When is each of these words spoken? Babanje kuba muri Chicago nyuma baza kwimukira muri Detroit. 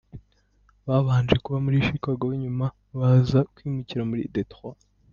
Babanje 0.87 1.35
kuba 1.43 1.57
muri 1.65 1.85
Chicago 1.87 2.23
nyuma 2.43 2.65
baza 2.99 3.39
kwimukira 3.53 4.01
muri 4.09 4.23
Detroit. 4.35 4.79